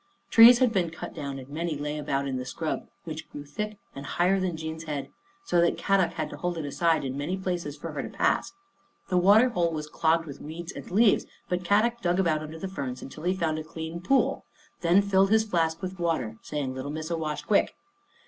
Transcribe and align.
Trees 0.31 0.57
had 0.57 0.73
been 0.73 0.89
cut 0.89 1.13
down 1.13 1.37
and 1.37 1.47
many 1.47 1.77
lay 1.77 1.99
about 1.99 2.27
in 2.27 2.37
the 2.37 2.43
scrub, 2.43 2.87
which 3.03 3.29
grew 3.29 3.43
thick 3.45 3.77
and 3.93 4.03
higher 4.03 4.39
than 4.39 4.57
Jean's 4.57 4.85
head, 4.85 5.09
so 5.45 5.61
that 5.61 5.77
Kadok 5.77 6.13
had 6.13 6.27
to 6.31 6.37
hold 6.37 6.57
it 6.57 6.65
aside 6.65 7.05
in 7.05 7.15
many 7.15 7.37
places 7.37 7.77
for 7.77 7.91
her 7.91 8.01
to 8.01 8.09
pass. 8.09 8.51
The 9.09 9.19
water 9.19 9.49
hole 9.49 9.71
was 9.71 9.87
clogged 9.87 10.25
with 10.25 10.41
weeds 10.41 10.71
and 10.71 10.89
leaves, 10.89 11.27
but 11.49 11.59
Kadok 11.63 11.67
8o 11.67 11.69
Our 11.69 11.81
Little 11.83 11.85
Australian 11.85 11.89
Cousin 11.91 12.15
dug 12.15 12.19
about 12.19 12.41
under 12.41 12.57
the 12.59 12.67
ferns 12.67 13.01
until 13.03 13.23
he 13.25 13.35
found 13.35 13.59
a 13.59 13.63
clean 13.63 14.01
pool, 14.01 14.45
then 14.79 15.01
filled 15.03 15.29
his 15.29 15.43
flask 15.43 15.83
with 15.83 15.99
water, 15.99 16.39
saying," 16.41 16.73
Little 16.73 16.89
Missa 16.89 17.15
wash 17.15 17.43
quick." 17.43 17.75